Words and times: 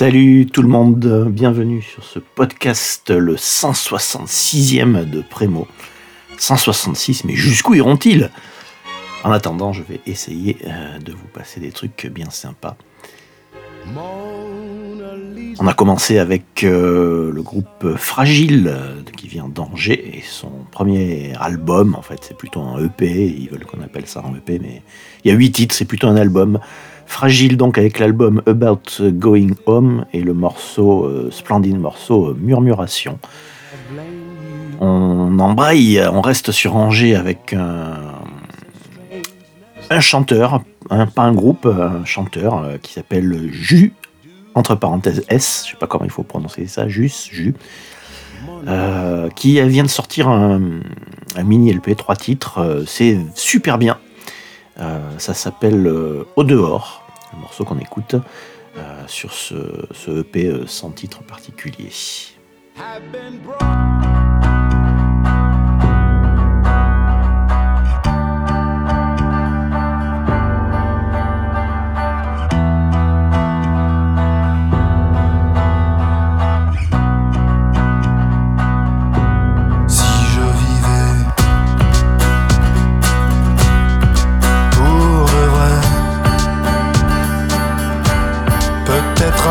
Salut 0.00 0.46
tout 0.46 0.62
le 0.62 0.68
monde, 0.68 1.28
bienvenue 1.30 1.82
sur 1.82 2.02
ce 2.04 2.18
podcast, 2.18 3.10
le 3.10 3.34
166e 3.34 5.04
de 5.04 5.20
Prémo. 5.20 5.68
166, 6.38 7.24
mais 7.24 7.34
jusqu'où 7.34 7.74
iront-ils? 7.74 8.30
En 9.24 9.30
attendant, 9.30 9.74
je 9.74 9.82
vais 9.82 10.00
essayer 10.06 10.56
euh, 10.64 10.98
de 11.00 11.12
vous 11.12 11.26
passer 11.34 11.60
des 11.60 11.70
trucs 11.70 12.06
bien 12.06 12.30
sympas. 12.30 12.78
On 15.58 15.66
a 15.66 15.74
commencé 15.74 16.18
avec 16.18 16.64
euh, 16.64 17.30
le 17.30 17.42
groupe 17.42 17.94
Fragile 17.98 18.68
euh, 18.72 19.02
qui 19.18 19.28
vient 19.28 19.50
d'Angers 19.50 20.16
et 20.16 20.22
son 20.22 20.64
premier 20.70 21.34
album, 21.38 21.94
en 21.94 22.00
fait 22.00 22.20
c'est 22.22 22.38
plutôt 22.38 22.62
un 22.62 22.82
EP, 22.82 23.26
ils 23.26 23.50
veulent 23.50 23.66
qu'on 23.66 23.82
appelle 23.82 24.06
ça 24.06 24.24
un 24.26 24.34
EP, 24.34 24.58
mais 24.60 24.80
il 25.24 25.30
y 25.30 25.30
a 25.30 25.36
huit 25.36 25.52
titres, 25.52 25.74
c'est 25.74 25.84
plutôt 25.84 26.08
un 26.08 26.16
album. 26.16 26.58
Fragile 27.10 27.56
donc 27.56 27.76
avec 27.76 27.98
l'album 27.98 28.40
About 28.46 29.00
Going 29.00 29.54
Home 29.66 30.06
et 30.12 30.20
le 30.20 30.32
morceau, 30.32 31.04
euh, 31.04 31.28
splendide 31.32 31.76
morceau 31.76 32.28
euh, 32.28 32.36
Murmuration. 32.40 33.18
On 34.80 35.36
embraye, 35.40 36.00
on 36.00 36.20
reste 36.20 36.52
sur 36.52 36.76
Angers 36.76 37.16
avec 37.16 37.52
un, 37.52 38.00
chanteur, 39.98 40.62
pas 40.88 41.22
un 41.22 41.32
groupe, 41.34 41.66
un 41.66 42.04
chanteur 42.04 42.58
euh, 42.58 42.76
qui 42.78 42.92
s'appelle 42.92 43.50
Jus, 43.50 43.92
entre 44.54 44.76
parenthèses 44.76 45.24
S, 45.28 45.64
je 45.66 45.72
sais 45.72 45.76
pas 45.76 45.88
comment 45.88 46.04
il 46.04 46.12
faut 46.12 46.22
prononcer 46.22 46.68
ça, 46.68 46.88
Jus, 46.88 47.28
Jus, 47.32 47.54
qui 49.34 49.60
vient 49.60 49.82
de 49.82 49.88
sortir 49.88 50.28
un, 50.28 50.60
un 51.34 51.42
mini 51.42 51.72
LP, 51.72 51.96
trois 51.96 52.16
titres, 52.16 52.84
c'est 52.86 53.18
super 53.34 53.78
bien. 53.78 53.98
ça 55.18 55.34
s'appelle 55.34 55.92
Au 56.36 56.44
dehors 56.44 56.99
le 57.32 57.38
morceau 57.38 57.64
qu'on 57.64 57.78
écoute 57.78 58.16
euh, 58.76 59.04
sur 59.06 59.32
ce, 59.32 60.20
EP 60.20 60.46
euh, 60.46 60.66
sans 60.66 60.90
titre 60.90 61.22
particulier. 61.22 61.90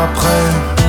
Après. 0.00 0.79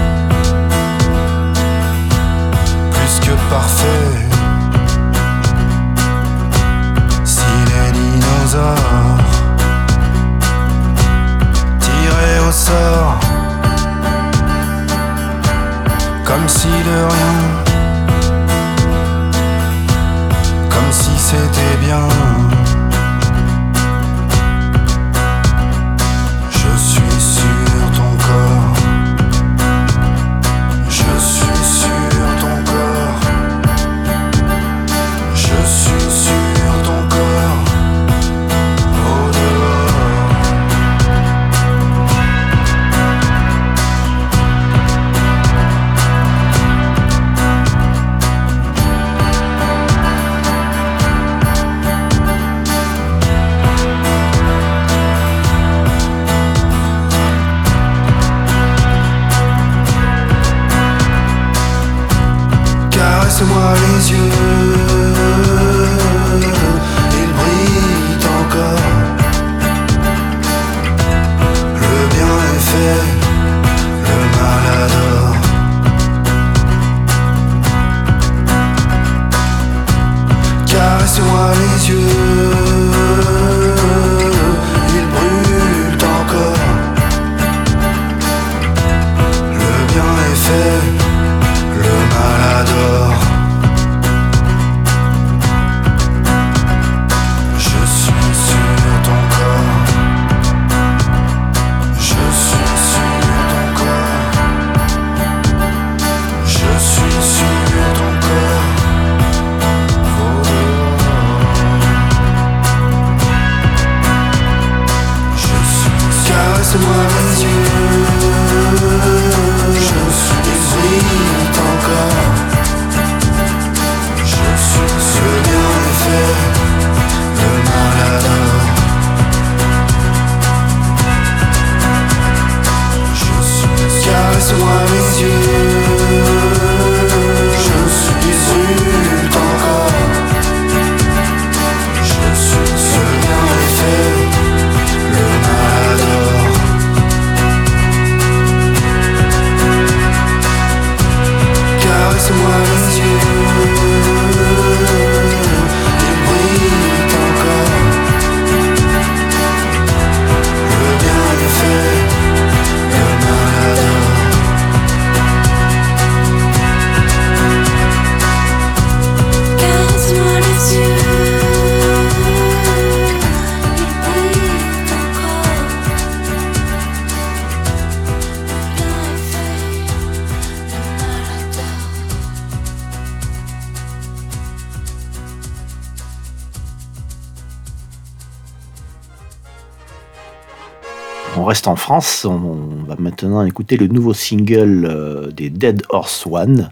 En 191.67 191.75
France. 191.75 192.25
On 192.25 192.83
va 192.87 192.95
maintenant 192.97 193.43
écouter 193.45 193.77
le 193.77 193.87
nouveau 193.87 194.13
single 194.13 194.87
euh, 194.89 195.31
des 195.31 195.49
Dead 195.49 195.83
Horse 195.89 196.25
One. 196.29 196.69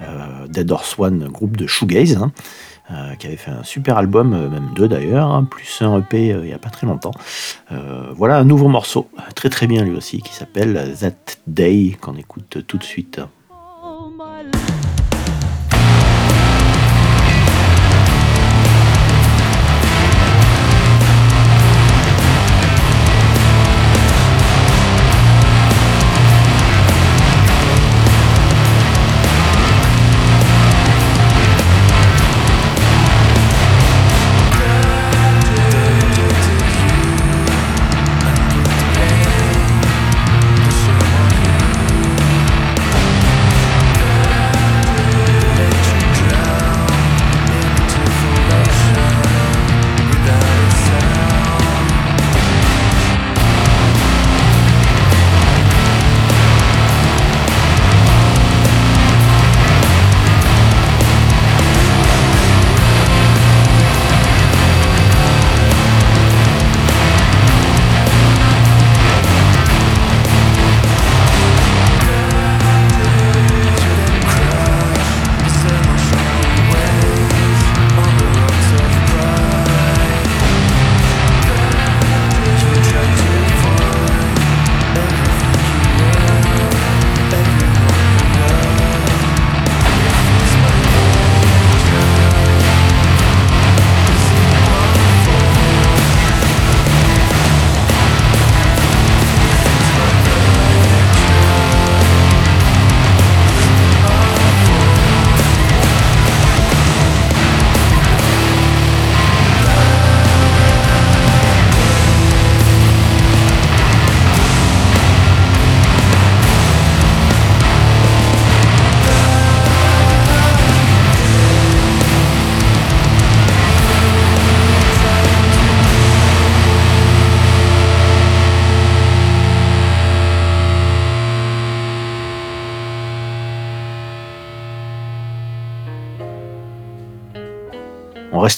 Euh, 0.00 0.46
Dead 0.48 0.70
Horse 0.70 0.98
One, 0.98 1.28
groupe 1.28 1.56
de 1.56 1.66
shoegaze, 1.66 2.16
hein, 2.16 2.32
euh, 2.90 3.14
qui 3.16 3.26
avait 3.26 3.36
fait 3.36 3.50
un 3.50 3.64
super 3.64 3.98
album, 3.98 4.30
même 4.30 4.70
deux 4.74 4.88
d'ailleurs, 4.88 5.28
hein, 5.28 5.44
plus 5.44 5.82
un 5.82 5.98
EP 5.98 6.28
il 6.28 6.40
n'y 6.40 6.54
a 6.54 6.58
pas 6.58 6.70
très 6.70 6.86
longtemps. 6.86 7.12
voilà 8.16 8.38
un 8.38 8.44
nouveau 8.44 8.68
morceau, 8.68 9.10
très 9.34 9.50
très 9.50 9.66
bien 9.66 9.84
lui 9.84 9.94
aussi, 9.94 10.22
qui 10.22 10.32
s'appelle 10.32 10.94
That 11.00 11.34
Day, 11.46 11.98
qu'on 12.00 12.16
écoute 12.16 12.64
tout 12.66 12.78
de 12.78 12.82
suite. 12.82 13.20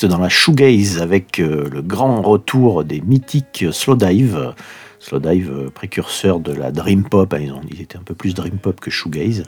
Dans 0.07 0.19
la 0.19 0.29
shoegaze 0.29 1.01
avec 1.01 1.39
euh, 1.39 1.69
le 1.71 1.83
grand 1.83 2.23
retour 2.23 2.85
des 2.85 3.01
mythiques 3.01 3.67
Slowdive. 3.71 4.55
Slowdive, 4.99 5.51
euh, 5.51 5.71
précurseur 5.71 6.41
de 6.41 6.53
la 6.53 6.71
dream 6.71 7.09
pop, 7.09 7.35
ils, 7.41 7.53
ont, 7.53 7.61
ils 7.71 7.81
étaient 7.81 7.99
un 7.99 8.03
peu 8.03 8.15
plus 8.15 8.35
dream 8.35 8.59
pop 8.59 8.81
que 8.81 8.91
shoegaze, 8.91 9.45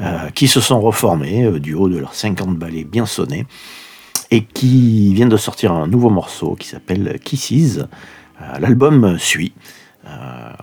euh, 0.00 0.30
qui 0.30 0.48
se 0.48 0.60
sont 0.60 0.80
reformés 0.80 1.58
du 1.60 1.74
haut 1.74 1.88
de 1.88 1.98
leurs 1.98 2.14
50 2.14 2.56
ballets 2.56 2.84
bien 2.84 3.06
sonnés 3.06 3.46
et 4.30 4.44
qui 4.44 5.12
viennent 5.14 5.28
de 5.28 5.36
sortir 5.36 5.72
un 5.72 5.86
nouveau 5.86 6.10
morceau 6.10 6.54
qui 6.54 6.68
s'appelle 6.68 7.18
Kisses. 7.24 7.80
L'album 8.58 9.18
suit. 9.18 9.52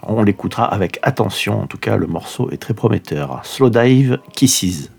on 0.01 0.23
l'écoutera 0.23 0.65
avec 0.65 0.99
attention, 1.03 1.61
en 1.61 1.67
tout 1.67 1.77
cas 1.77 1.95
le 1.95 2.07
morceau 2.07 2.49
est 2.49 2.57
très 2.57 2.73
prometteur. 2.73 3.41
Slowdive 3.43 4.19
Kisses. 4.33 4.89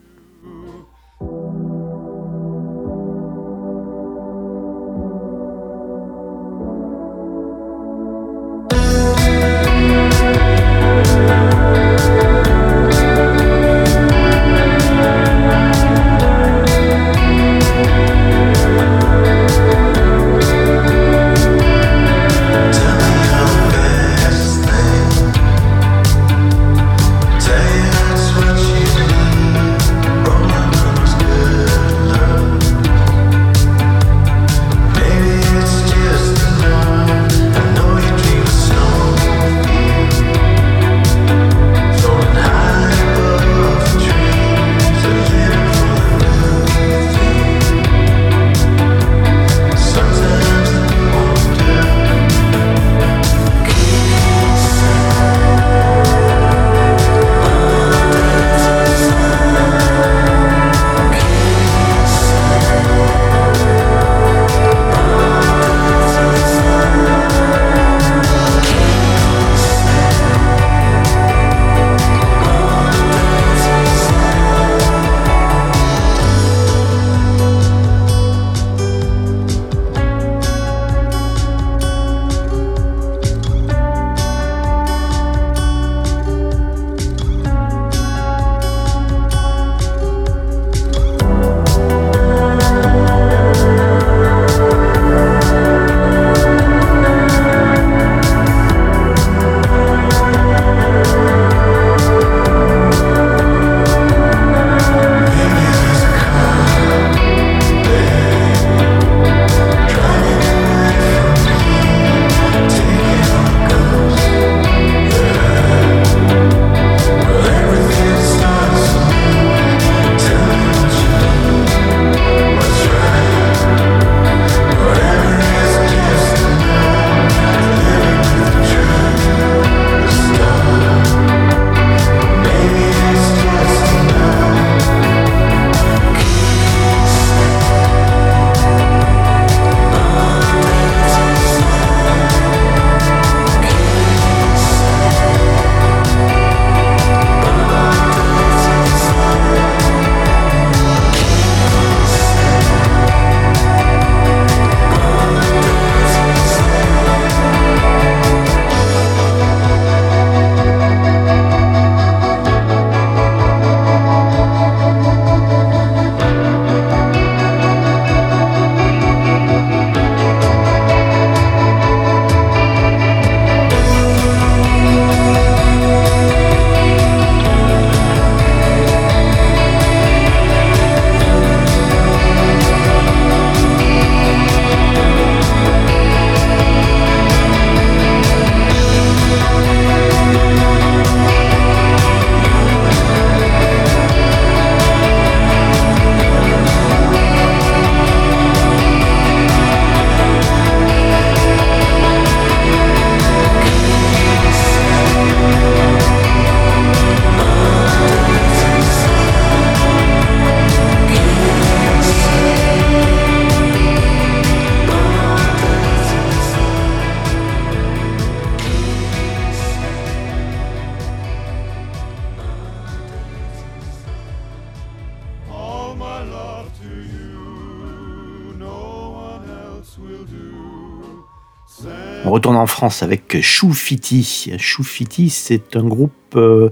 France 232.78 233.02
avec 233.02 233.42
Choufiti. 233.42 234.52
Choufiti, 234.56 235.30
c'est 235.30 235.74
un 235.74 235.82
groupe 235.82 236.12
euh, 236.36 236.70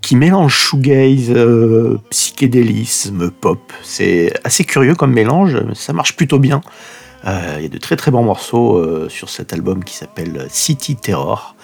qui 0.00 0.16
mélange 0.16 0.54
shoegaze, 0.54 1.28
euh, 1.28 1.98
psychédélisme, 2.08 3.30
pop. 3.30 3.70
C'est 3.82 4.32
assez 4.44 4.64
curieux 4.64 4.94
comme 4.94 5.12
mélange, 5.12 5.58
ça 5.74 5.92
marche 5.92 6.16
plutôt 6.16 6.38
bien. 6.38 6.62
Euh, 7.26 7.56
il 7.58 7.64
y 7.64 7.66
a 7.66 7.68
de 7.68 7.76
très 7.76 7.96
très 7.96 8.10
bons 8.10 8.22
morceaux 8.22 8.82
sur 9.10 9.28
cet 9.28 9.52
album 9.52 9.84
qui 9.84 9.94
s'appelle 9.94 10.46
City 10.48 10.96
Terror. 10.96 11.54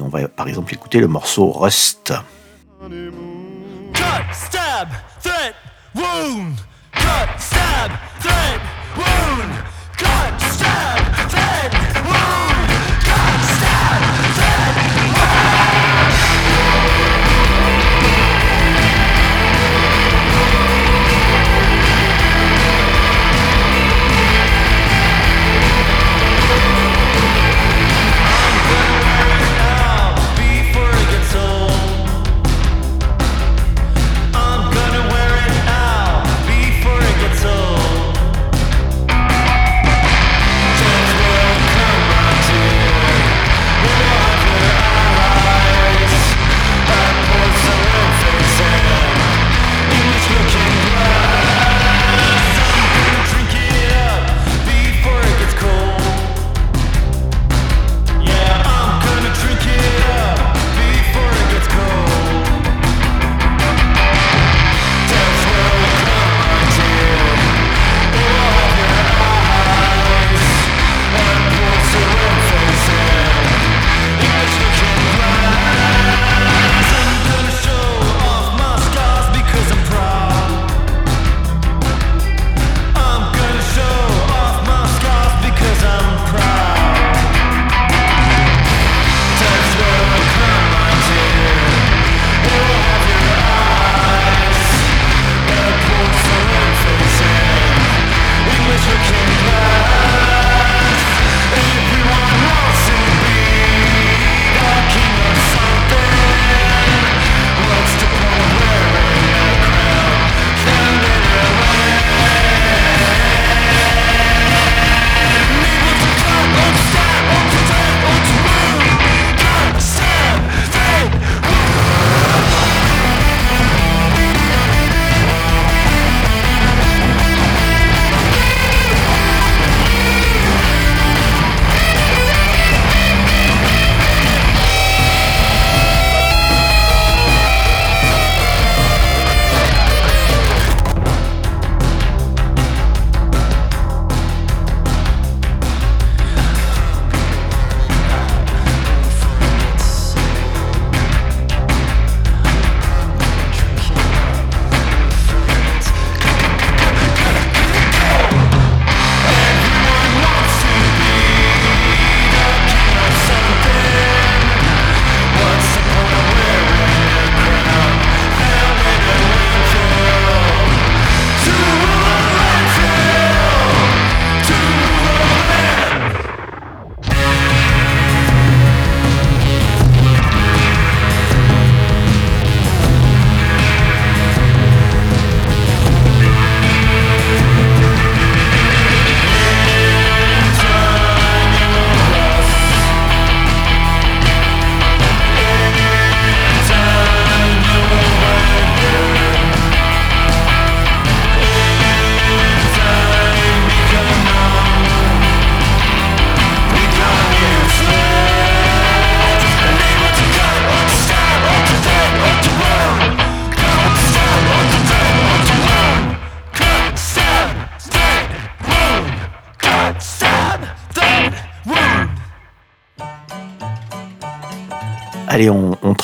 on 0.00 0.06
va 0.06 0.28
par 0.28 0.46
exemple 0.46 0.72
écouter 0.72 1.00
le 1.00 1.08
morceau 1.08 1.50
Rust. 1.50 2.12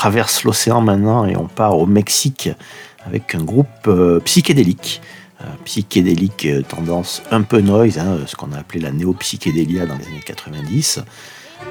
Traverse 0.04 0.44
l'océan 0.44 0.82
maintenant 0.82 1.24
et 1.24 1.34
on 1.34 1.46
part 1.46 1.78
au 1.78 1.86
Mexique 1.86 2.50
avec 3.06 3.34
un 3.34 3.42
groupe 3.42 3.88
euh, 3.88 4.20
psychédélique. 4.20 5.00
Euh, 5.40 5.46
psychédélique 5.64 6.44
euh, 6.44 6.60
tendance 6.60 7.22
un 7.30 7.40
peu 7.40 7.62
noise, 7.62 7.98
hein, 7.98 8.18
ce 8.26 8.36
qu'on 8.36 8.52
a 8.52 8.58
appelé 8.58 8.80
la 8.80 8.92
néo-psychédélia 8.92 9.86
dans 9.86 9.96
les 9.96 10.06
années 10.06 10.20
90. 10.26 11.00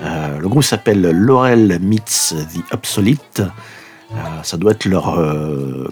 le 0.01 0.47
groupe 0.47 0.63
s'appelle 0.63 1.01
Laurel 1.11 1.77
Meets 1.79 2.33
the 2.33 2.73
Obsolete. 2.73 3.43
ça 4.41 4.57
doit 4.57 4.71
être 4.71 4.85
leur 4.85 5.15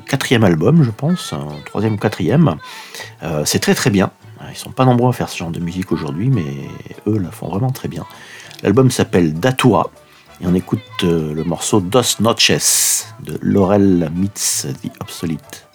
quatrième 0.07 0.43
album, 0.43 0.81
je 0.81 0.89
pense, 0.89 1.35
troisième 1.65 1.93
ou 1.93 1.97
quatrième. 1.97 2.55
c'est 3.45 3.59
très 3.59 3.75
très 3.75 3.91
bien. 3.91 4.09
Ils 4.49 4.57
sont 4.57 4.71
pas 4.71 4.85
nombreux 4.85 5.09
à 5.09 5.13
faire 5.13 5.29
ce 5.29 5.37
genre 5.37 5.51
de 5.51 5.59
musique 5.59 5.91
aujourd'hui, 5.91 6.29
mais 6.29 6.49
eux 7.05 7.19
la 7.19 7.29
font 7.29 7.49
vraiment 7.49 7.69
très 7.69 7.87
bien. 7.87 8.03
L'album 8.63 8.89
s'appelle 8.89 9.33
Datua. 9.33 9.91
Et 10.41 10.47
on 10.47 10.55
écoute 10.55 10.81
euh, 11.03 11.35
le 11.35 11.43
morceau 11.43 11.81
Dos 11.81 12.19
Noches 12.19 13.05
de 13.23 13.37
Laurel 13.41 14.11
Meets 14.15 14.65
the 14.81 14.91
Obsolete. 14.99 15.67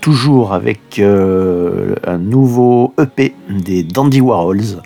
Toujours 0.00 0.54
avec 0.54 0.98
euh, 0.98 1.94
un 2.06 2.16
nouveau 2.16 2.94
EP 2.98 3.34
des 3.50 3.82
Dandy 3.82 4.22
Warhols. 4.22 4.80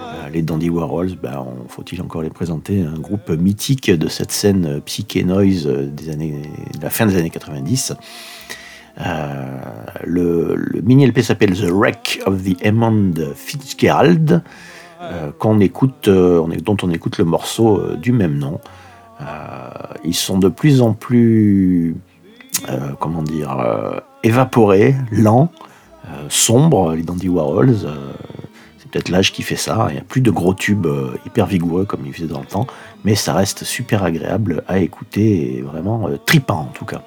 Euh, 0.00 0.28
les 0.30 0.42
Dandy 0.42 0.68
Warhols, 0.68 1.16
ben, 1.22 1.46
faut-il 1.68 2.02
encore 2.02 2.20
les 2.20 2.28
présenter, 2.28 2.82
un 2.82 2.98
groupe 2.98 3.30
mythique 3.30 3.90
de 3.90 4.08
cette 4.08 4.32
scène 4.32 4.82
psyché 4.84 5.24
noise 5.24 5.66
des 5.66 6.10
années, 6.10 6.42
de 6.76 6.82
la 6.82 6.90
fin 6.90 7.06
des 7.06 7.16
années 7.16 7.30
90. 7.30 7.94
le, 10.04 10.82
mini 10.82 11.06
LP 11.06 11.22
s'appelle 11.22 11.54
The 11.54 11.70
Wreck 11.70 12.20
of 12.26 12.42
the 12.44 12.62
Hammond 12.66 13.14
Fitzgerald, 13.34 14.42
écoute, 15.60 16.10
dont 16.10 16.76
on 16.82 16.90
écoute 16.90 17.16
le 17.16 17.24
morceau 17.24 17.96
du 17.96 18.12
même 18.12 18.36
nom. 18.36 18.60
ils 20.04 20.14
sont 20.14 20.38
de 20.38 20.48
plus 20.48 20.82
en 20.82 20.92
plus 20.92 21.96
euh, 22.68 22.92
comment 22.98 23.22
dire, 23.22 23.58
euh, 23.58 24.00
évaporé, 24.22 24.94
lent, 25.10 25.50
euh, 26.06 26.26
sombre, 26.28 26.94
les 26.94 27.02
Dandy 27.02 27.28
Warhols. 27.28 27.76
c'est 28.78 28.90
peut-être 28.90 29.08
l'âge 29.08 29.32
qui 29.32 29.42
fait 29.42 29.56
ça. 29.56 29.86
Il 29.90 29.94
n'y 29.94 30.00
a 30.00 30.04
plus 30.04 30.20
de 30.20 30.30
gros 30.30 30.54
tubes 30.54 30.86
hyper 31.26 31.46
vigoureux 31.46 31.84
comme 31.84 32.06
il 32.06 32.12
faisait 32.12 32.26
dans 32.26 32.40
le 32.40 32.46
temps, 32.46 32.66
mais 33.04 33.14
ça 33.14 33.34
reste 33.34 33.64
super 33.64 34.02
agréable 34.04 34.62
à 34.68 34.78
écouter 34.78 35.58
et 35.58 35.62
vraiment 35.62 36.08
tripant 36.26 36.60
en 36.60 36.72
tout 36.72 36.84
cas. 36.84 37.02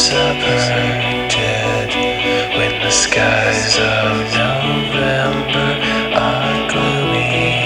Subverted 0.00 1.92
when 2.56 2.72
the 2.80 2.88
skies 2.90 3.76
of 3.76 4.32
November 4.32 5.76
are 6.16 6.56
gloomy. 6.72 7.60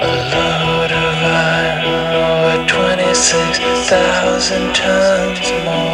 A 0.00 0.02
load 0.32 0.88
of 1.06 1.16
iron 1.52 2.16
or 2.24 2.64
26,000 2.66 4.72
tons 4.74 5.48
more. 5.64 5.89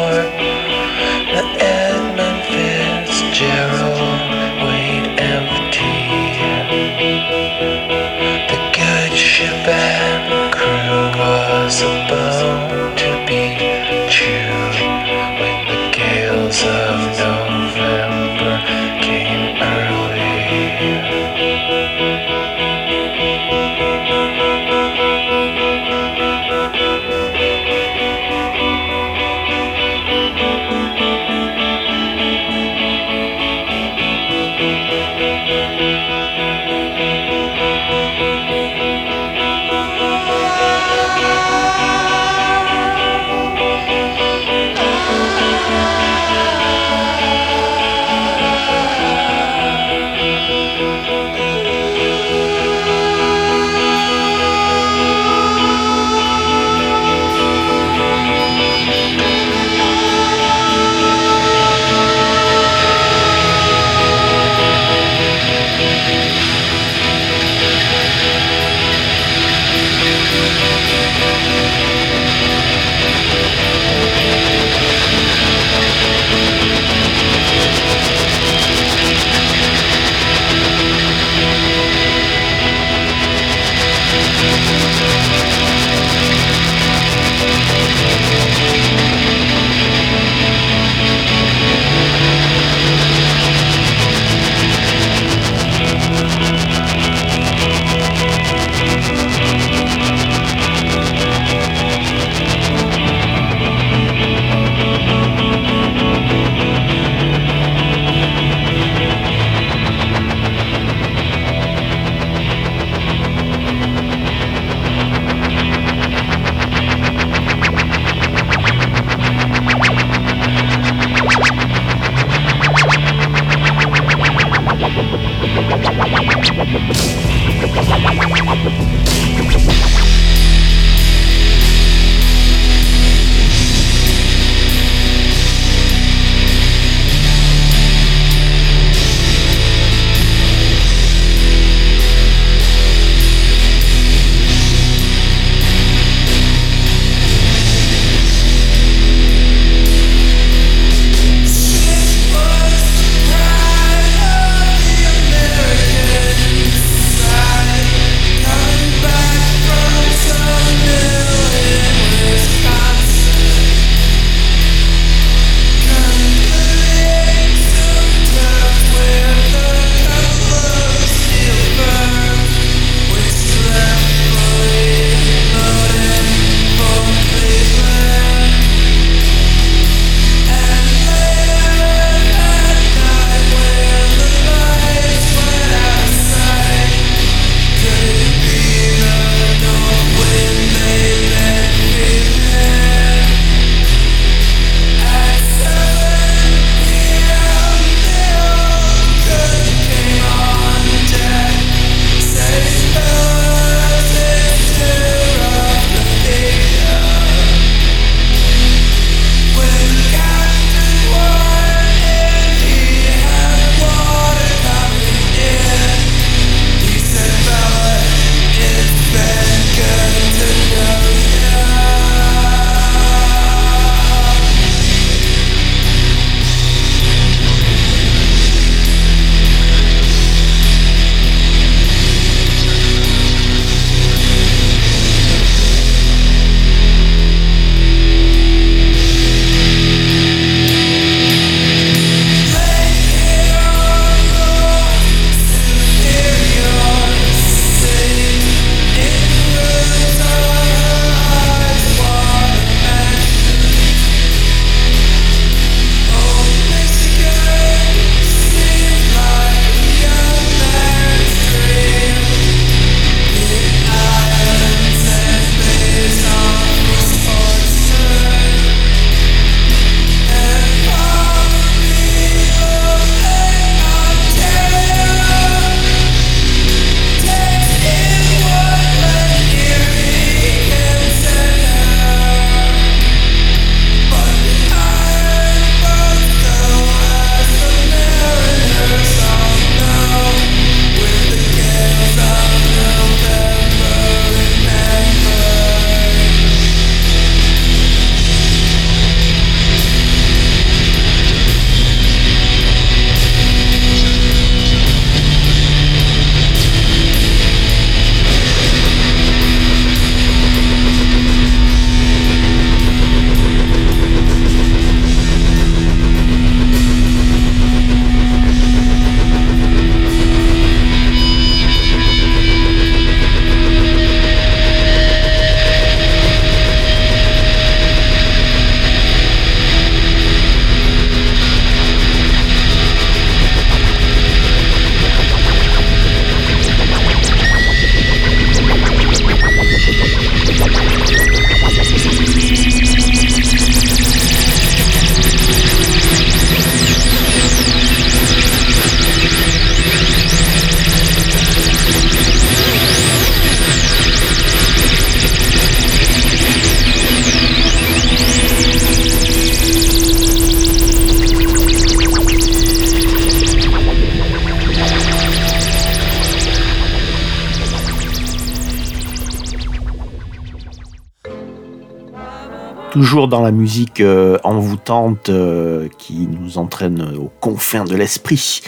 Dans 373.15 373.41
la 373.41 373.51
musique 373.51 374.01
euh, 374.01 374.37
envoûtante 374.43 375.29
euh, 375.29 375.87
qui 375.97 376.27
nous 376.27 376.57
entraîne 376.57 377.15
aux 377.17 377.31
confins 377.39 377.85
de 377.85 377.95
l'esprit. 377.95 378.61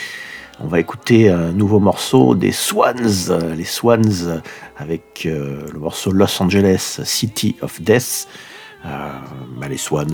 On 0.61 0.67
va 0.67 0.79
écouter 0.79 1.29
un 1.29 1.51
nouveau 1.51 1.79
morceau 1.79 2.35
des 2.35 2.53
Swans, 2.53 2.93
les 3.57 3.65
Swans 3.65 4.41
avec 4.77 5.25
euh, 5.25 5.67
le 5.73 5.79
morceau 5.79 6.11
Los 6.11 6.41
Angeles 6.41 7.01
City 7.03 7.57
of 7.61 7.81
Death. 7.81 8.29
Bah, 8.83 9.67
les 9.69 9.77
Swans, 9.77 10.05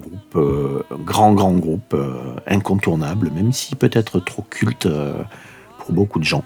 groupe, 0.00 0.86
grand 1.04 1.34
grand 1.34 1.52
groupe, 1.52 1.94
incontournable, 2.46 3.30
même 3.34 3.52
si 3.52 3.76
peut-être 3.76 4.20
trop 4.20 4.42
culte 4.48 4.88
pour 5.78 5.92
beaucoup 5.92 6.18
de 6.18 6.24
gens. 6.24 6.44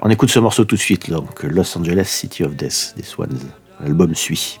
on 0.00 0.08
écoute 0.10 0.30
ce 0.30 0.38
morceau 0.38 0.64
tout 0.64 0.76
de 0.76 0.80
suite, 0.80 1.10
donc 1.10 1.42
Los 1.42 1.76
Angeles 1.76 2.06
City 2.06 2.44
of 2.44 2.54
Death 2.54 2.94
des 2.96 3.02
Swans. 3.02 3.50
L'album 3.80 4.14
suit. 4.14 4.60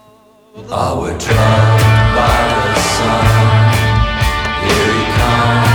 I 0.54 0.92
would 0.92 1.18
drown 1.18 1.78
by 2.12 2.36
the 2.52 2.74
sun. 2.76 3.24
Here 4.68 4.92
he 4.92 5.04
comes, 5.16 5.71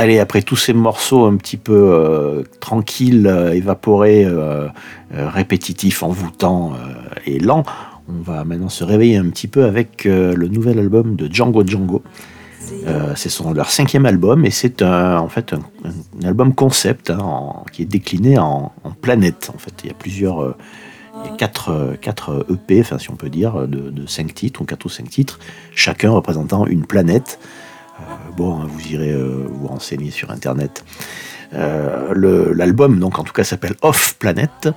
Allez, 0.00 0.18
après 0.18 0.40
tous 0.40 0.56
ces 0.56 0.72
morceaux 0.72 1.26
un 1.26 1.36
petit 1.36 1.58
peu 1.58 1.92
euh, 1.92 2.42
tranquilles, 2.60 3.26
euh, 3.26 3.52
évaporés, 3.52 4.24
euh, 4.24 4.66
répétitifs, 5.12 6.02
envoûtants 6.02 6.72
et 7.26 7.38
lents, 7.38 7.64
on 8.08 8.22
va 8.22 8.44
maintenant 8.44 8.70
se 8.70 8.82
réveiller 8.82 9.18
un 9.18 9.28
petit 9.28 9.46
peu 9.46 9.64
avec 9.66 10.04
le 10.04 10.48
nouvel 10.48 10.78
album 10.78 11.16
de 11.16 11.30
Django 11.30 11.66
Django. 11.66 12.02
C'est 13.14 13.40
leur 13.54 13.70
cinquième 13.70 14.06
album 14.06 14.46
et 14.46 14.50
c'est 14.50 14.80
un- 14.80 15.18
en 15.18 15.28
fait 15.28 15.52
un, 15.52 16.26
album 16.26 16.54
concept 16.54 17.10
hein, 17.10 17.52
qui 17.70 17.82
est 17.82 17.86
décliné 17.86 18.38
en, 18.38 18.72
en 18.84 18.90
planète. 18.92 19.50
En 19.54 19.58
fait, 19.58 19.74
il 19.84 19.88
y 19.88 19.90
a 19.90 19.94
plusieurs, 19.94 20.56
il 21.24 21.30
y 21.30 21.34
a 21.34 21.36
quatre, 21.36 21.96
quatre 22.00 22.46
EP, 22.50 22.80
enfin 22.80 22.98
si 22.98 23.10
on 23.10 23.16
peut 23.16 23.28
dire, 23.28 23.68
de, 23.68 23.90
de 23.90 24.06
cinq 24.06 24.32
titres 24.32 24.62
ou 24.62 24.64
quatre 24.64 24.86
ou 24.86 24.88
cinq 24.88 25.10
titres, 25.10 25.38
chacun 25.74 26.10
représentant 26.10 26.64
une 26.66 26.86
planète. 26.86 27.38
Bon, 28.36 28.60
hein, 28.60 28.66
vous 28.68 28.92
irez 28.92 29.12
euh, 29.12 29.46
vous 29.48 29.66
renseigner 29.66 30.10
sur 30.10 30.30
internet. 30.30 30.84
Euh, 31.52 32.54
L'album, 32.54 32.98
donc 32.98 33.18
en 33.18 33.24
tout 33.24 33.32
cas, 33.32 33.44
s'appelle 33.44 33.74
Off 33.82 34.16
Planet, 34.18 34.68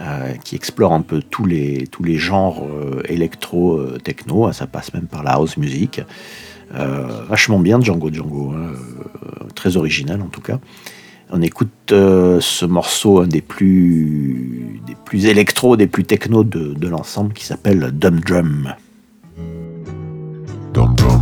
euh, 0.00 0.32
qui 0.44 0.56
explore 0.56 0.92
un 0.92 1.00
peu 1.00 1.20
tous 1.22 1.44
les, 1.44 1.86
tous 1.90 2.04
les 2.04 2.16
genres 2.16 2.64
euh, 2.64 3.02
électro, 3.08 3.76
euh, 3.76 3.98
techno. 4.02 4.52
Ça 4.52 4.66
passe 4.66 4.92
même 4.94 5.06
par 5.06 5.22
la 5.22 5.32
house 5.32 5.56
music. 5.56 6.00
Vachement 7.28 7.60
bien 7.60 7.80
Django 7.80 8.12
Django, 8.12 8.52
hein, 8.52 8.72
très 9.54 9.76
original 9.76 10.20
en 10.20 10.26
tout 10.26 10.40
cas. 10.40 10.58
On 11.30 11.40
écoute 11.40 11.70
ce 11.88 12.64
morceau, 12.66 13.20
un 13.20 13.26
des 13.28 13.40
plus, 13.40 14.80
des 14.86 14.96
plus 15.04 15.26
électro, 15.26 15.76
des 15.76 15.86
plus 15.86 16.04
techno 16.04 16.44
de, 16.44 16.74
de 16.74 16.88
l'ensemble, 16.88 17.32
qui 17.34 17.44
s'appelle 17.44 17.92
Dum 17.92 18.20
Drum. 18.20 18.74
Dum 20.74 20.94
dum. 20.96 21.20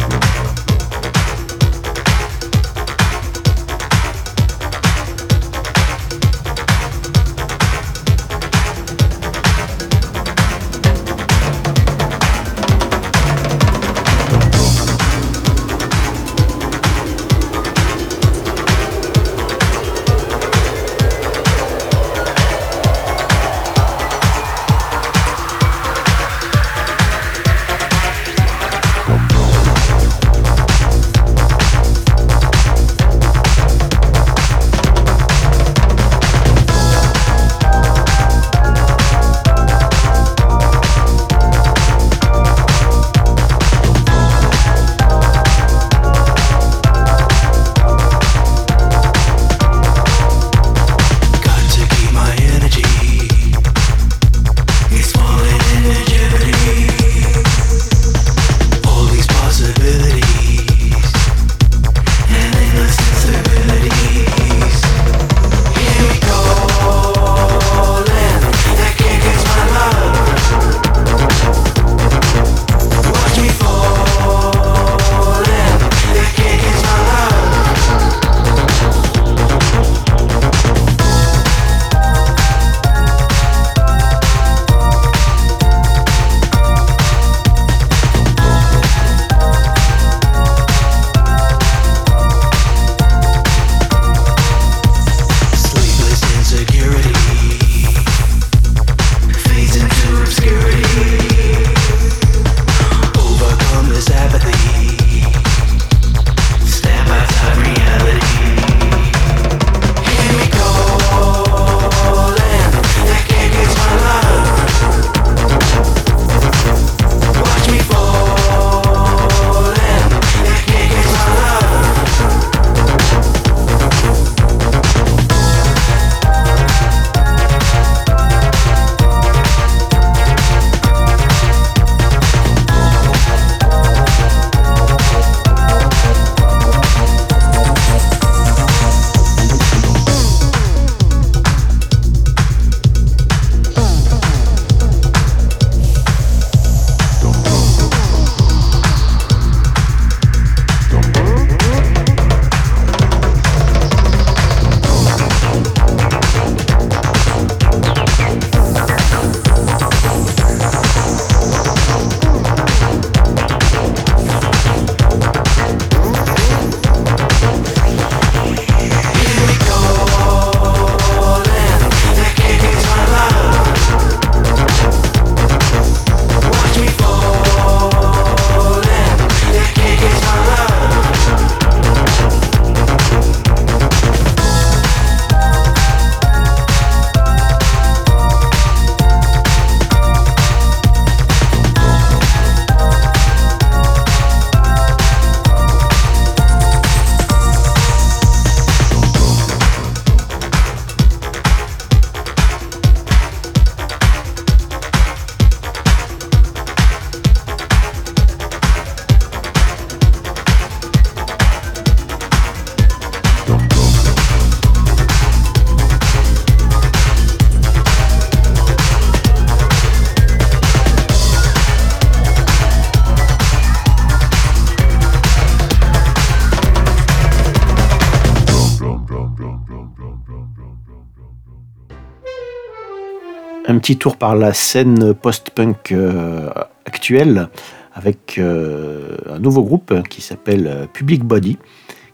Petit 233.84 233.98
tour 233.98 234.16
par 234.16 234.34
la 234.34 234.54
scène 234.54 235.12
post-punk 235.12 235.92
euh, 235.92 236.48
actuelle 236.86 237.50
avec 237.92 238.38
euh, 238.38 239.18
un 239.30 239.38
nouveau 239.38 239.62
groupe 239.62 240.02
qui 240.08 240.22
s'appelle 240.22 240.66
euh, 240.66 240.86
Public 240.86 241.22
Body, 241.22 241.58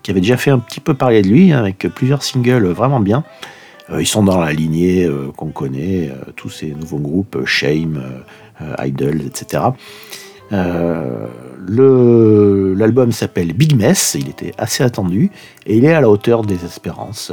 qui 0.02 0.10
avait 0.10 0.18
déjà 0.18 0.36
fait 0.36 0.50
un 0.50 0.58
petit 0.58 0.80
peu 0.80 0.94
parler 0.94 1.22
de 1.22 1.28
lui, 1.28 1.52
hein, 1.52 1.60
avec 1.60 1.86
plusieurs 1.94 2.24
singles 2.24 2.66
vraiment 2.66 2.98
bien. 2.98 3.22
Ils 3.96 4.06
sont 4.06 4.24
dans 4.24 4.40
la 4.40 4.52
lignée 4.52 5.08
qu'on 5.36 5.50
connaît, 5.50 6.10
tous 6.36 6.48
ces 6.48 6.72
nouveaux 6.72 6.98
groupes, 6.98 7.44
Shame, 7.44 8.00
Idols, 8.78 9.22
etc. 9.22 9.64
L'album 12.78 13.10
s'appelle 13.10 13.52
Big 13.52 13.76
Mess, 13.76 14.16
il 14.18 14.28
était 14.28 14.54
assez 14.58 14.84
attendu 14.84 15.32
et 15.66 15.76
il 15.76 15.84
est 15.84 15.92
à 15.92 16.00
la 16.00 16.08
hauteur 16.08 16.42
des 16.42 16.64
espérances. 16.64 17.32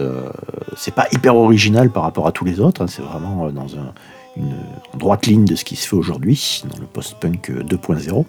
C'est 0.75 0.95
pas 0.95 1.07
hyper 1.11 1.35
original 1.35 1.91
par 1.91 2.01
rapport 2.01 2.25
à 2.25 2.31
tous 2.31 2.45
les 2.45 2.59
autres, 2.59 2.81
hein, 2.81 2.87
c'est 2.87 3.03
vraiment 3.03 3.51
dans 3.51 3.75
un- 3.75 3.93
une 4.37 4.55
droite 4.97 5.25
ligne 5.25 5.45
de 5.45 5.55
ce 5.55 5.65
qui 5.65 5.75
se 5.75 5.87
fait 5.87 5.95
aujourd'hui, 5.95 6.63
dans 6.69 6.77
le 6.79 6.85
post-punk 6.85 7.49
euh, 7.49 7.63
2.0. 7.63 8.25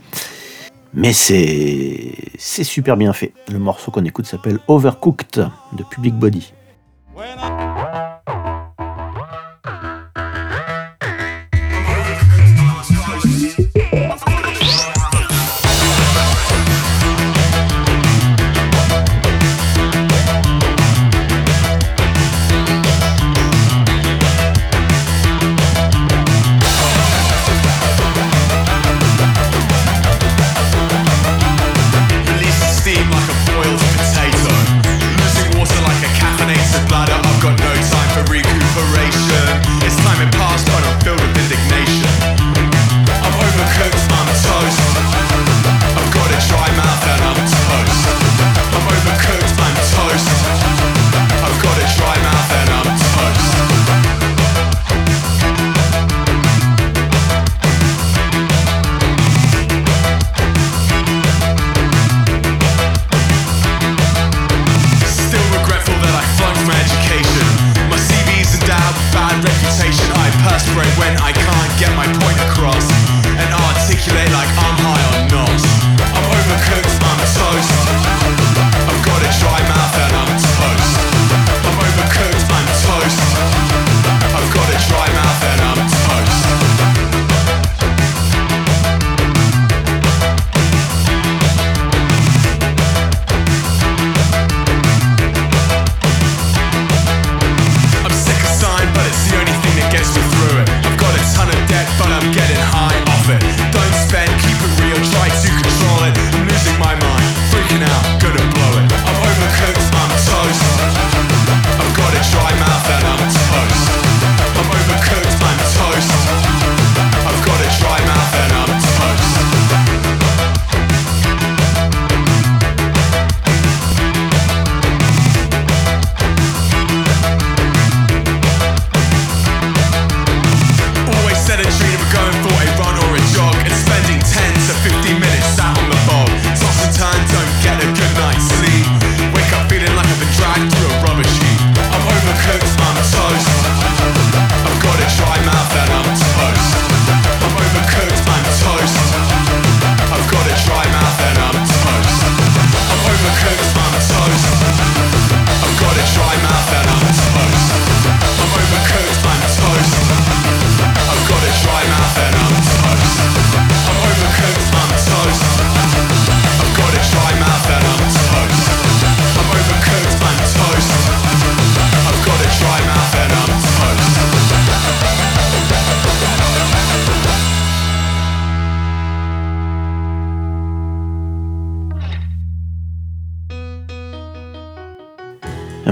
Mais 0.95 1.13
c'est 1.13 2.65
super 2.65 2.97
bien 2.97 3.13
fait. 3.13 3.35
Le 3.53 3.59
morceau 3.59 3.91
qu'on 3.91 4.05
écoute 4.05 4.27
s'appelle 4.27 4.59
Overcooked 4.69 5.51
de 5.75 5.85
Public 5.91 6.15
Body. 6.15 6.53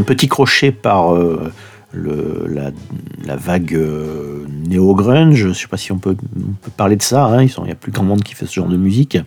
Petit 0.06 0.28
crochet 0.28 0.72
par 0.72 1.14
euh, 1.14 1.52
la, 3.24 3.36
vague 3.36 3.74
euh, 3.74 4.46
néo-grunge, 4.68 5.34
je 5.34 5.48
ne 5.48 5.52
sais 5.52 5.68
pas 5.68 5.76
si 5.76 5.92
on 5.92 5.98
peut, 5.98 6.16
parler 6.76 6.96
de 6.96 7.02
ça, 7.02 7.24
hein, 7.26 7.42
il 7.42 7.64
n'y 7.64 7.70
a 7.70 7.74
plus 7.74 7.92
grand 7.92 8.04
monde 8.04 8.22
qui 8.22 8.34
fait 8.34 8.46
ce 8.46 8.54
genre 8.54 8.68
de 8.68 8.76
musique. 8.76 9.18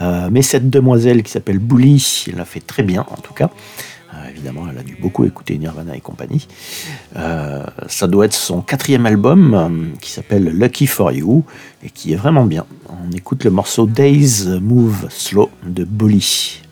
Euh, 0.00 0.28
mais 0.30 0.42
cette 0.42 0.70
demoiselle 0.70 1.22
qui 1.22 1.30
s'appelle 1.30 1.58
Bully, 1.58 2.24
elle 2.28 2.36
l'a 2.36 2.44
fait 2.44 2.60
très 2.60 2.82
bien 2.82 3.06
en 3.08 3.16
tout 3.16 3.32
cas. 3.32 3.50
Euh, 4.12 4.28
évidemment, 4.28 4.64
elle 4.70 4.78
a 4.78 4.82
dû 4.82 4.96
beaucoup 5.00 5.24
écouter 5.24 5.56
Nirvana 5.56 5.96
et 5.96 6.00
compagnie. 6.00 6.48
Ça 7.14 8.06
doit 8.08 8.26
être 8.26 8.34
son 8.34 8.60
quatrième 8.60 9.06
album 9.06 9.92
qui 10.00 10.10
s'appelle 10.10 10.44
Lucky 10.44 10.86
for 10.86 11.12
You 11.12 11.44
et 11.84 11.90
qui 11.90 12.12
est 12.12 12.16
vraiment 12.16 12.44
bien. 12.44 12.66
On 12.88 13.12
écoute 13.12 13.44
le 13.44 13.50
morceau 13.50 13.86
Days 13.86 14.58
Move 14.60 15.06
Slow 15.10 15.50
de 15.64 15.84
Bully. 15.84 16.63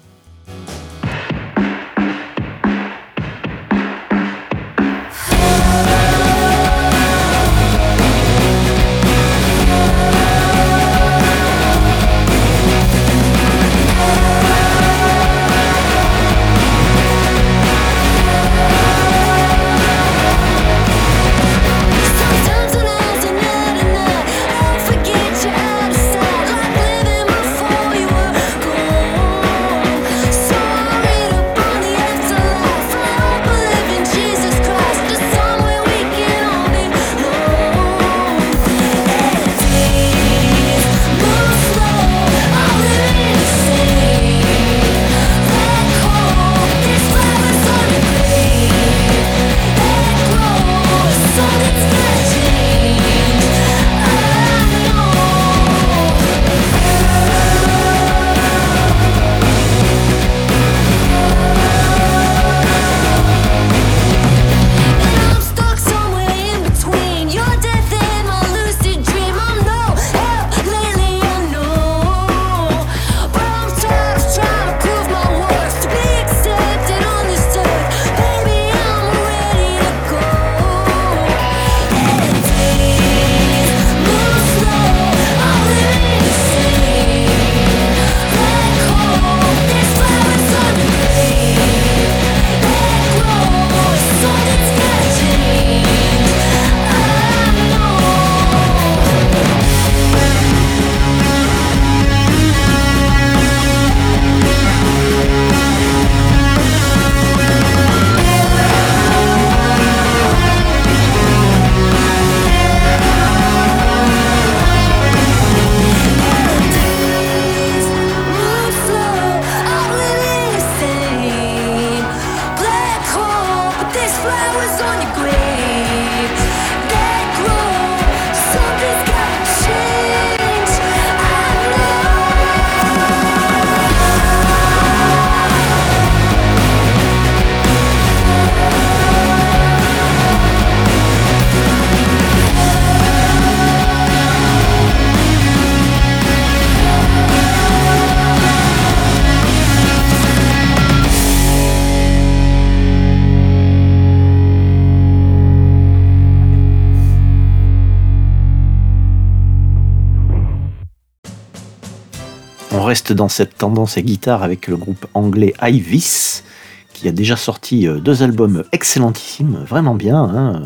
Dans 163.11 163.29
cette 163.29 163.57
tendance 163.57 163.99
à 163.99 164.03
guitare 164.03 164.45
avec 164.45 164.69
le 164.69 164.77
groupe 164.77 165.07
anglais 165.15 165.55
Ivis, 165.61 166.45
qui 166.93 167.09
a 167.09 167.13
déjà 167.13 167.37
sorti 167.37 167.89
euh, 167.89 167.99
deux 167.99 168.23
albums 168.23 168.63
excellentissimes, 168.71 169.65
vraiment 169.67 169.97
bien, 169.97 170.23
hein, 170.23 170.63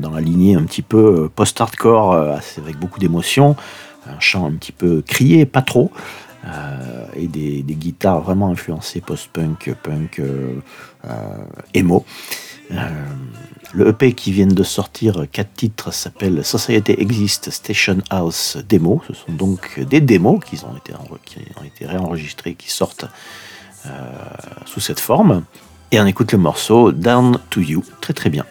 dans 0.00 0.10
la 0.10 0.20
lignée 0.20 0.54
un 0.54 0.64
petit 0.64 0.82
peu 0.82 1.24
euh, 1.24 1.30
post-hardcore, 1.34 2.12
euh, 2.12 2.36
avec 2.58 2.78
beaucoup 2.78 2.98
d'émotion, 2.98 3.56
un 4.06 4.20
chant 4.20 4.46
un 4.46 4.52
petit 4.52 4.72
peu 4.72 5.02
crié, 5.06 5.46
pas 5.46 5.62
trop, 5.62 5.90
et 7.16 7.26
des, 7.26 7.62
guitares 7.62 8.20
vraiment 8.20 8.50
influencées 8.50 9.00
post-punk, 9.00 9.74
punk, 9.82 10.20
euh, 10.20 10.60
emo. 11.72 12.04
Euh, 12.70 12.74
le 13.72 13.88
EP 13.88 14.12
qui 14.12 14.30
viennent 14.30 14.54
de 14.54 14.62
sortir, 14.62 15.26
quatre 15.32 15.52
titres, 15.54 15.92
s'appelle 15.92 16.44
Society 16.44 16.94
Exist 16.96 17.50
Station 17.50 17.98
House 18.10 18.56
Demo. 18.68 19.02
Ce 19.08 19.14
sont 19.14 19.32
donc 19.32 19.80
des 19.80 20.00
démos 20.00 20.40
qui 20.44 20.56
ont 20.64 20.76
été, 20.76 20.92
qui 21.24 21.38
ont 21.60 21.64
été 21.64 21.86
réenregistrées, 21.86 22.54
qui 22.54 22.70
sortent 22.70 23.06
euh, 23.86 23.90
sous 24.64 24.80
cette 24.80 25.00
forme. 25.00 25.44
Et 25.90 26.00
on 26.00 26.06
écoute 26.06 26.32
le 26.32 26.38
morceau 26.38 26.92
Down 26.92 27.38
to 27.50 27.60
You, 27.60 27.84
très 28.00 28.12
très 28.12 28.30
bien. 28.30 28.46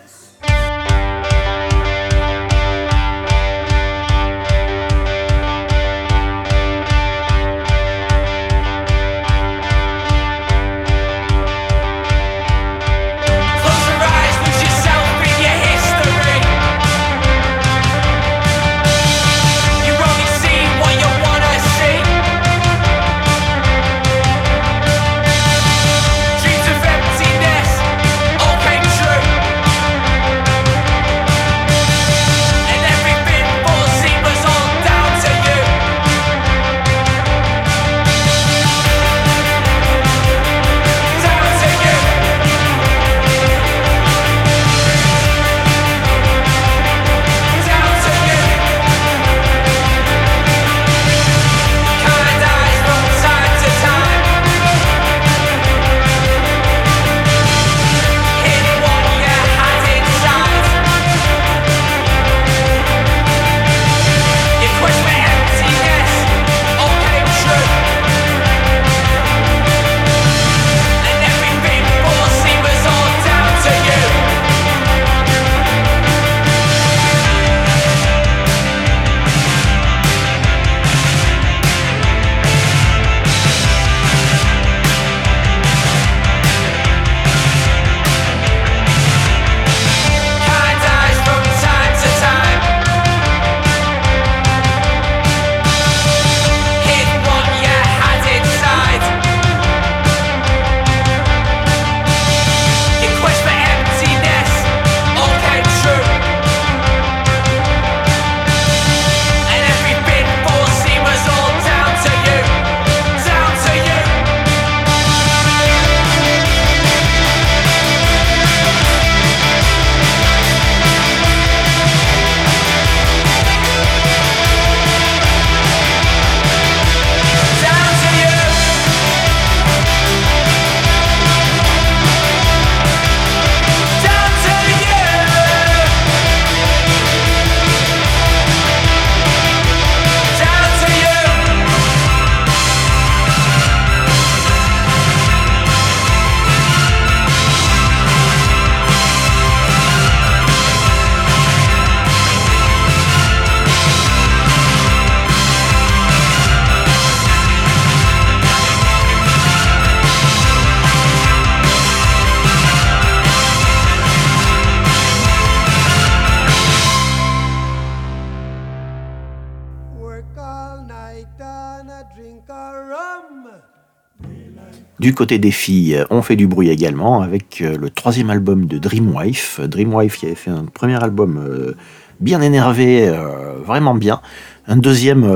Du 175.04 175.14
côté 175.14 175.38
des 175.38 175.52
filles, 175.52 176.02
on 176.12 176.22
fait 176.22 176.38
du 176.38 176.48
bruit 176.48 176.70
également 176.70 177.22
avec 177.22 177.60
euh, 177.60 177.76
le 177.78 177.90
troisième 177.90 178.30
album 178.30 178.68
de 178.68 178.78
Dreamwife. 178.78 179.60
Dreamwife 179.60 180.18
qui 180.18 180.28
avait 180.28 180.36
fait 180.36 180.50
un 180.50 180.64
premier 180.64 180.96
album 181.04 181.44
euh, 181.46 181.74
bien 182.22 182.42
énervé, 182.42 183.10
euh, 183.10 183.56
vraiment 183.66 183.96
bien. 183.96 184.22
Un 184.66 184.78
deuxième 184.78 185.30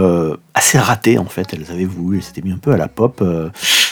assez 0.54 0.80
raté 0.80 1.18
en 1.18 1.26
fait. 1.26 1.48
Elles 1.54 1.70
avaient 1.70 1.84
voulu, 1.84 2.16
elles 2.20 2.24
s'étaient 2.24 2.42
mis 2.44 2.54
un 2.54 2.58
peu 2.60 2.72
à 2.72 2.78
la 2.78 2.88
pop. 2.88 3.22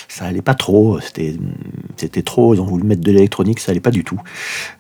ça 0.08 0.24
allait 0.24 0.42
pas 0.42 0.54
trop. 0.54 0.98
C'était, 1.02 2.22
trop. 2.22 2.54
Ils 2.56 2.62
ont 2.62 2.66
voulu 2.66 2.86
mettre 2.86 3.02
de 3.02 3.12
l'électronique, 3.12 3.60
ça 3.60 3.74
allait 3.74 3.82
pas 3.82 3.92
du 3.92 4.06
tout. 4.06 4.22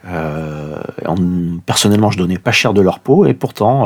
En- 0.07 1.57
personnellement, 1.65 2.09
je 2.09 2.17
donnais 2.17 2.37
pas 2.37 2.53
cher 2.53 2.73
de 2.73 2.79
leur 2.79 2.99
peau 3.01 3.25
et 3.25 3.33
pourtant, 3.33 3.85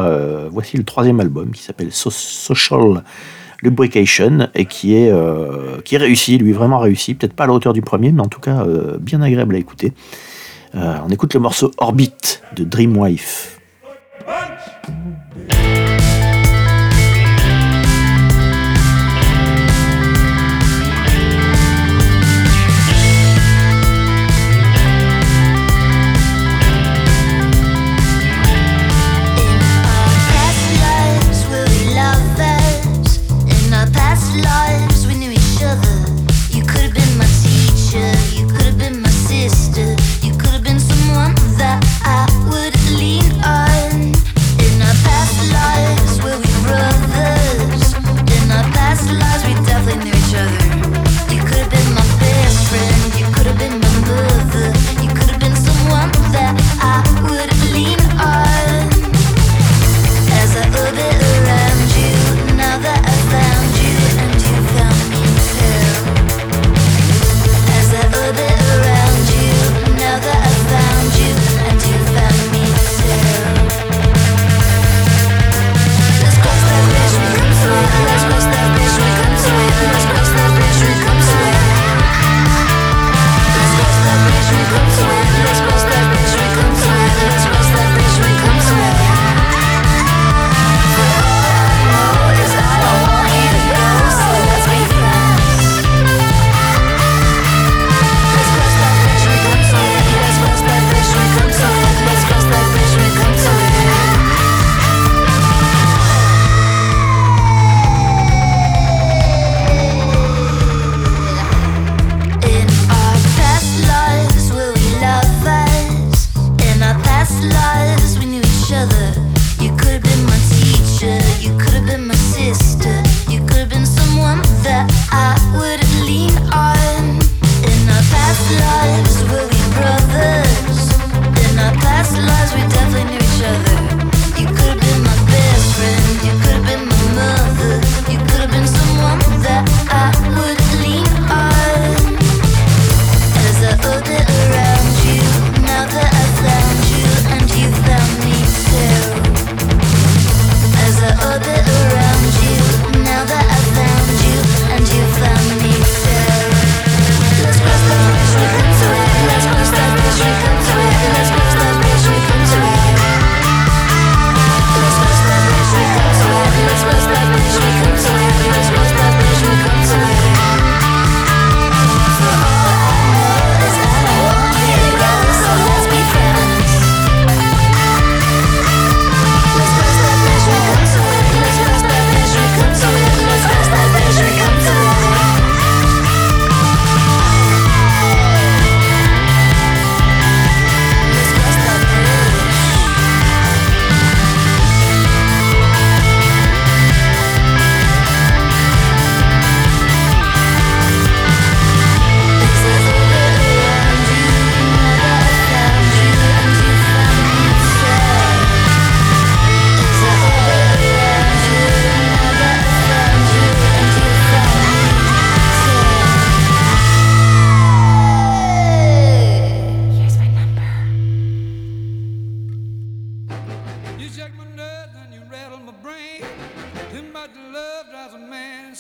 voici 0.52 0.78
le 0.78 0.84
troisième 0.84 1.20
album 1.20 1.50
qui 1.50 1.64
s'appelle 1.64 1.92
So- 1.92 2.12
Social 2.12 3.04
Lubrication 3.62 4.50
et 4.56 4.66
qui 4.66 4.96
est, 4.96 5.12
euh, 5.12 5.82
qui 5.84 5.96
est 5.96 5.98
réussi, 5.98 6.38
lui 6.38 6.54
vraiment 6.54 6.80
réussi, 6.80 7.14
peut-être 7.14 7.34
pas 7.34 7.44
à 7.44 7.48
la 7.48 7.54
hauteur 7.54 7.74
du 7.74 7.82
premier, 7.82 8.12
mais 8.12 8.22
en 8.22 8.28
tout 8.28 8.40
cas 8.40 8.64
euh, 8.66 8.98
bien 9.00 9.22
agréable 9.22 9.56
à 9.56 9.58
écouter. 9.58 9.94
Euh, 10.76 10.98
on 11.06 11.10
écoute 11.10 11.34
le 11.34 11.40
morceau 11.40 11.72
Orbit 11.78 12.14
de 12.56 12.64
Dreamwife. 12.64 13.60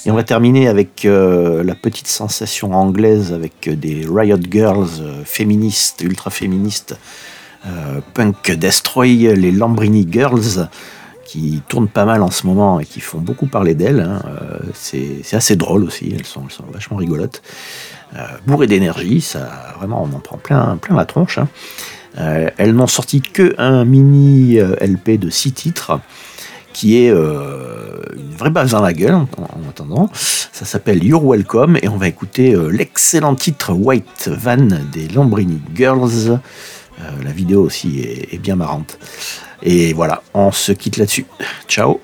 Et 0.06 0.12
on 0.12 0.16
va 0.16 0.24
terminer 0.24 0.68
avec 0.68 1.04
euh, 1.04 1.62
la 1.64 1.76
petite 1.76 2.08
sensation 2.08 2.72
anglaise 2.74 3.34
avec 3.34 3.68
euh, 3.68 3.76
des 3.76 4.06
Riot 4.10 4.40
Girls 4.50 4.88
euh, 5.02 5.24
féministes, 5.26 6.02
ultra 6.02 6.30
féministes, 6.30 6.98
euh, 7.66 8.00
punk 8.14 8.52
destroy, 8.52 9.36
les 9.36 9.52
Lambrini 9.52 10.08
Girls, 10.10 10.70
qui 11.26 11.62
tournent 11.68 11.90
pas 11.90 12.06
mal 12.06 12.24
en 12.24 12.32
ce 12.32 12.48
moment 12.48 12.80
et 12.80 12.86
qui 12.86 13.02
font 13.02 13.20
beaucoup 13.20 13.48
parler 13.48 13.76
d'elles. 13.76 14.00
Hein. 14.00 14.22
C'est 14.74 15.22
assez 15.34 15.56
drôle 15.56 15.84
aussi, 15.84 16.14
elles 16.18 16.26
sont, 16.26 16.48
vachement 16.72 16.98
rigolotes. 16.98 17.44
bourrées 18.48 18.66
d'énergie, 18.68 19.22
ça 19.22 19.76
vraiment 19.78 20.02
on 20.02 20.16
en 20.16 20.20
prend 20.20 20.38
plein, 20.38 20.80
la 20.90 21.06
tronche. 21.06 21.38
Hein. 21.38 21.48
Elles 22.16 22.74
n'ont 22.74 22.88
sorti 22.88 23.22
que 23.22 23.54
un 23.60 23.86
mini 23.86 24.58
LP 24.58 25.20
de 25.20 25.30
6 25.30 25.52
titres 25.52 26.00
qui 26.80 27.04
est 27.04 27.12
euh, 27.12 28.00
une 28.16 28.38
vraie 28.38 28.52
base 28.52 28.72
dans 28.72 28.82
la 28.82 28.94
gueule 28.94 29.14
en, 29.14 29.28
attendant. 29.70 30.10
Ça 30.14 30.64
s'appelle 30.64 31.04
You're 31.04 31.26
Welcome 31.26 31.78
et 31.82 31.90
on 31.90 31.98
va 31.98 32.08
écouter 32.08 32.56
euh, 32.56 32.70
l'excellent 32.70 33.36
titre 33.36 33.74
White 33.74 34.30
Van 34.30 34.66
des 34.90 35.10
Lambrini 35.10 35.60
Girls. 35.76 36.30
Euh, 36.30 37.12
la 37.22 37.32
vidéo 37.34 37.64
aussi 37.64 38.00
est 38.00 38.38
bien 38.38 38.56
marrante. 38.56 38.98
Et 39.62 39.92
voilà, 39.92 40.24
on 40.34 40.54
se 40.54 40.72
quitte 40.72 40.96
là-dessus. 40.96 41.26
Ciao 41.68 42.00